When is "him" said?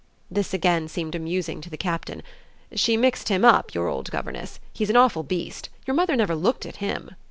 3.29-3.45, 6.77-7.11